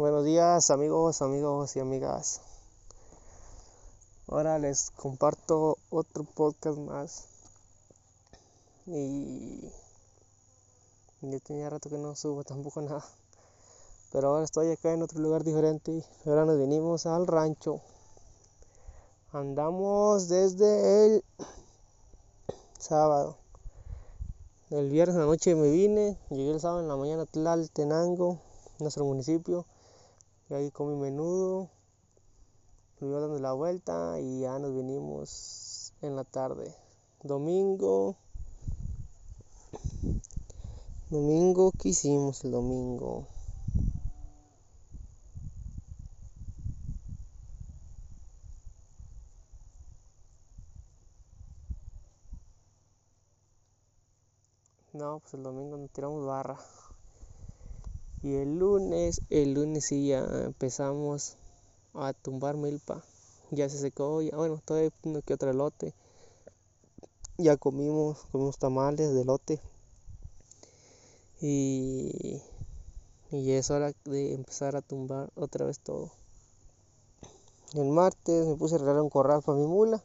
Buenos 0.00 0.24
días 0.24 0.70
amigos, 0.70 1.20
amigos 1.20 1.76
y 1.76 1.80
amigas. 1.80 2.40
Ahora 4.28 4.58
les 4.58 4.92
comparto 4.92 5.76
otro 5.90 6.24
podcast 6.24 6.78
más. 6.78 7.26
Y 8.86 9.70
ya 11.20 11.38
tenía 11.40 11.68
rato 11.68 11.90
que 11.90 11.98
no 11.98 12.16
subo 12.16 12.44
tampoco 12.44 12.80
nada. 12.80 13.04
Pero 14.10 14.28
ahora 14.28 14.44
estoy 14.44 14.70
acá 14.70 14.90
en 14.94 15.02
otro 15.02 15.20
lugar 15.20 15.44
diferente. 15.44 16.02
Ahora 16.24 16.46
nos 16.46 16.56
venimos 16.56 17.04
al 17.04 17.26
rancho. 17.26 17.82
Andamos 19.34 20.30
desde 20.30 21.04
el 21.04 21.24
sábado. 22.78 23.36
El 24.70 24.88
viernes 24.88 25.16
en 25.16 25.20
la 25.20 25.26
noche 25.26 25.54
me 25.54 25.70
vine, 25.70 26.16
llegué 26.30 26.52
el 26.52 26.60
sábado 26.60 26.80
en 26.80 26.88
la 26.88 26.96
mañana 26.96 27.24
a 27.24 27.26
Tlaltenango, 27.26 28.38
nuestro 28.78 29.04
municipio, 29.04 29.66
y 30.50 30.54
ahí 30.54 30.70
comí 30.72 30.96
menudo, 30.96 31.70
me 32.98 33.06
iba 33.06 33.20
dando 33.20 33.38
la 33.38 33.52
vuelta 33.52 34.18
y 34.18 34.40
ya 34.40 34.58
nos 34.58 34.74
vinimos 34.74 35.94
en 36.02 36.16
la 36.16 36.24
tarde. 36.24 36.74
Domingo, 37.22 38.16
domingo, 41.08 41.70
¿qué 41.78 41.90
hicimos 41.90 42.42
el 42.44 42.50
domingo? 42.50 43.28
No, 54.92 55.20
pues 55.20 55.34
el 55.34 55.44
domingo 55.44 55.76
nos 55.76 55.90
tiramos 55.92 56.26
barra. 56.26 56.58
Y 58.22 58.34
el 58.34 58.58
lunes, 58.58 59.22
el 59.30 59.54
lunes 59.54 59.86
sí 59.86 60.08
ya 60.08 60.26
empezamos 60.44 61.36
a 61.94 62.12
tumbar 62.12 62.56
milpa. 62.56 63.02
Ya 63.50 63.68
se 63.68 63.78
secó, 63.78 64.20
ya 64.20 64.36
bueno, 64.36 64.60
todavía 64.64 64.90
uno 65.04 65.22
que 65.22 65.34
otro 65.34 65.50
elote. 65.50 65.94
Ya 67.38 67.56
comimos, 67.56 68.26
comimos 68.30 68.58
tamales 68.58 69.14
de 69.14 69.22
elote. 69.22 69.60
Y, 71.40 72.42
y 73.30 73.52
es 73.52 73.70
hora 73.70 73.92
de 74.04 74.34
empezar 74.34 74.76
a 74.76 74.82
tumbar 74.82 75.30
otra 75.34 75.64
vez 75.64 75.78
todo. 75.78 76.12
El 77.72 77.88
martes 77.88 78.46
me 78.46 78.56
puse 78.56 78.74
a 78.74 78.78
arreglar 78.78 79.00
un 79.00 79.08
corral 79.08 79.42
para 79.42 79.56
mi 79.56 79.66
mula. 79.66 80.04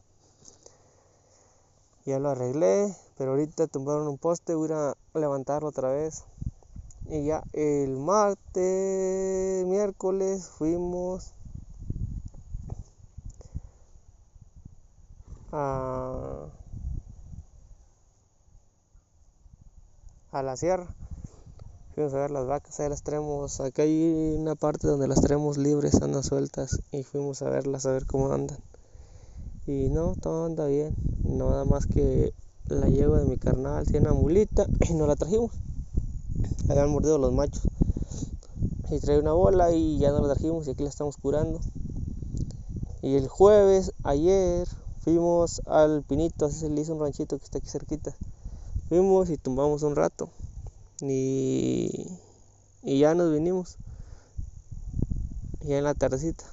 Ya 2.06 2.20
lo 2.20 2.30
arreglé, 2.30 2.95
pero 3.18 3.31
ahorita 3.31 3.68
tumbaron 3.68 4.08
un 4.08 4.18
poste, 4.18 4.56
voy 4.56 4.70
a 4.72 4.94
levantarlo 5.14 5.70
otra 5.70 5.92
vez. 5.92 6.23
Y 7.08 7.25
ya 7.25 7.44
el 7.53 7.98
martes, 7.98 9.66
miércoles 9.66 10.48
fuimos 10.50 11.36
a, 15.52 16.47
a 20.31 20.44
la 20.44 20.58
sierra. 20.58 20.88
Fuimos 21.94 22.14
a 22.14 22.17
ver 22.17 22.31
las 22.31 22.45
vacas, 22.45 22.80
ahí 22.80 22.89
las 22.89 23.03
tenemos, 23.03 23.62
acá 23.62 23.84
hay 23.84 24.36
una 24.38 24.56
parte 24.56 24.88
donde 24.88 25.08
las 25.08 25.22
tenemos 25.22 25.58
libres, 25.58 26.02
andan 26.02 26.23
sueltas 26.23 26.81
y 26.92 27.03
fuimos 27.03 27.42
a 27.42 27.50
verlas, 27.50 27.86
a 27.86 27.92
ver 27.92 28.06
cómo 28.06 28.34
andan. 28.34 28.58
Y 29.66 29.90
no, 29.90 30.14
todo 30.16 30.45
anda 30.45 30.66
bien, 30.66 30.94
nada 31.23 31.64
más 31.64 31.86
que 31.86 32.34
la 32.67 32.88
llevo 32.88 33.16
de 33.16 33.25
mi 33.25 33.38
carnal, 33.38 33.86
tiene 33.86 34.09
una 34.09 34.19
mulita 34.19 34.66
y 34.90 34.94
no 34.94 35.08
la 35.08 35.16
trajimos. 35.16 35.52
Habían 36.70 36.90
mordido 36.90 37.18
los 37.18 37.34
machos. 37.34 37.64
Y 38.90 39.00
trae 39.00 39.20
una 39.20 39.34
bola 39.34 39.72
y 39.72 39.98
ya 39.98 40.12
no 40.12 40.22
la 40.22 40.34
trajimos 40.34 40.68
y 40.68 40.72
aquí 40.72 40.84
la 40.84 40.90
estamos 40.90 41.18
curando. 41.18 41.60
Y 43.02 43.16
el 43.16 43.28
jueves, 43.28 43.94
ayer, 44.04 44.68
fuimos 45.00 45.62
al 45.66 46.03
Pinito, 46.03 46.46
así 46.46 46.59
se 46.59 46.69
le 46.69 46.81
hizo 46.81 46.94
un 46.94 47.00
ranchito 47.00 47.38
que 47.38 47.46
está 47.46 47.58
aquí 47.58 47.69
cerquita. 47.69 48.16
Fuimos 48.90 49.30
y 49.30 49.38
tumbamos 49.38 49.84
un 49.84 49.96
rato. 49.96 50.30
Y, 51.02 52.08
y 52.84 53.00
ya 53.00 53.16
nos 53.16 53.34
vinimos. 53.34 53.78
Ya 55.62 55.78
en 55.78 55.84
la 55.84 55.94
tardecita. 55.94 56.46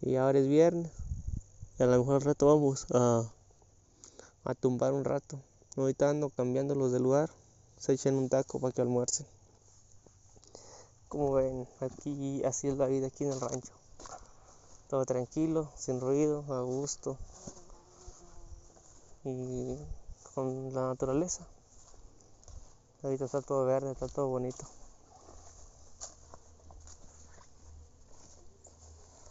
Y 0.00 0.16
ahora 0.16 0.38
es 0.38 0.46
viernes. 0.46 0.90
Y 1.78 1.82
a 1.82 1.86
lo 1.86 1.98
mejor 1.98 2.16
al 2.16 2.22
rato 2.22 2.46
vamos 2.46 2.86
a 2.92 3.30
a 4.46 4.54
tumbar 4.54 4.92
un 4.92 5.04
rato. 5.04 5.40
Ahorita 5.76 6.08
ando 6.08 6.30
cambiándolos 6.30 6.92
de 6.92 7.00
lugar. 7.00 7.30
Se 7.78 7.92
echen 7.92 8.16
un 8.16 8.28
taco 8.28 8.58
para 8.58 8.72
que 8.72 8.82
almuercen. 8.82 9.26
Como 11.08 11.32
ven, 11.32 11.68
aquí 11.80 12.42
así 12.44 12.68
es 12.68 12.76
la 12.76 12.86
vida 12.86 13.08
aquí 13.08 13.24
en 13.24 13.32
el 13.32 13.40
rancho. 13.40 13.72
Todo 14.88 15.04
tranquilo, 15.04 15.70
sin 15.76 16.00
ruido, 16.00 16.44
a 16.52 16.62
gusto. 16.62 17.18
Y 19.24 19.78
con 20.34 20.72
la 20.74 20.88
naturaleza. 20.88 21.46
Ahorita 23.02 23.26
está 23.26 23.42
todo 23.42 23.66
verde, 23.66 23.92
está 23.92 24.08
todo 24.08 24.28
bonito. 24.28 24.66